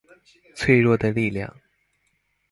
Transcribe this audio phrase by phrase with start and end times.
[0.55, 1.55] 脆弱的力量